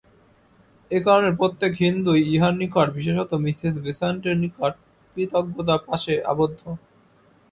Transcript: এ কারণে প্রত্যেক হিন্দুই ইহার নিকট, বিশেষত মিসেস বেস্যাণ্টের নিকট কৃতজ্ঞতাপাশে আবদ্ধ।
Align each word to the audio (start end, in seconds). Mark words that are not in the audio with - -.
এ 0.91 0.99
কারণে 1.05 1.29
প্রত্যেক 1.39 1.71
হিন্দুই 1.83 2.21
ইহার 2.33 2.53
নিকট, 2.61 2.87
বিশেষত 2.97 3.31
মিসেস 3.45 3.75
বেস্যাণ্টের 3.85 4.35
নিকট 4.43 4.73
কৃতজ্ঞতাপাশে 5.15 6.13
আবদ্ধ। 6.31 6.61